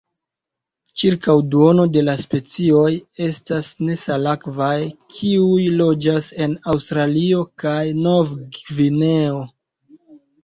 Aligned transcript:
Ĉirkaŭ 0.99 1.33
duono 1.55 1.83
de 1.97 2.01
la 2.05 2.13
specioj 2.21 2.85
estas 3.25 3.67
nesalakvaj, 3.89 4.77
kiuj 5.17 5.67
loĝas 5.81 6.29
en 6.47 6.57
Aŭstralio 6.73 7.43
kaj 7.65 7.77
Novgvineo. 8.07 9.39